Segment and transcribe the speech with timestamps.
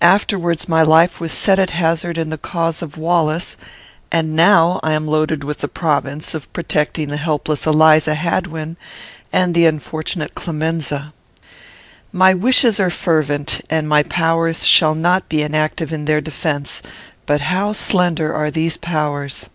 [0.00, 3.56] Afterwards my life was set at hazard in the cause of Wallace,
[4.12, 8.76] and now am I loaded with the province of protecting the helpless Eliza Hadwin
[9.32, 11.12] and the unfortunate Clemenza.
[12.12, 16.80] My wishes are fervent, and my powers shall not be inactive in their defence;
[17.26, 19.46] but how slender are these powers!